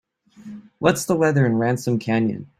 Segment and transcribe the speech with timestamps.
[0.79, 2.49] What's the weather in Ransom Canyon?